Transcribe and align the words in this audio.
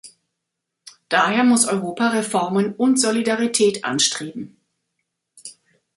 Daher 1.09 1.43
muss 1.43 1.65
Europa 1.67 2.09
Reformen 2.09 2.73
und 2.73 2.99
Solidarität 2.99 3.85
anstreben. 3.85 4.59